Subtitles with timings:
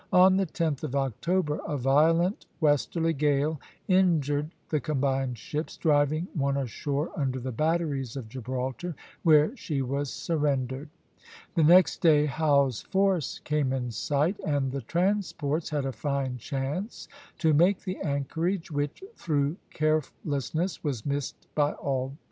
[0.11, 6.57] On the 10th of October a violent westerly gale injured the combined ships, driving one
[6.57, 10.89] ashore under the batteries of Gibraltar, where she was surrendered.
[11.53, 17.07] The next day Howe's force came in sight, and the transports had a fine chance
[17.37, 22.17] to make the anchorage, which, through carelessness, was missed by all but four.